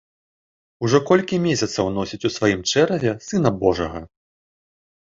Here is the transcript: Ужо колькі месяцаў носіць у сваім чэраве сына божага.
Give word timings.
Ужо 0.87 1.01
колькі 1.09 1.39
месяцаў 1.45 1.91
носіць 1.99 2.21
у 2.31 2.33
сваім 2.39 2.61
чэраве 2.71 3.15
сына 3.29 3.49
божага. 3.63 4.07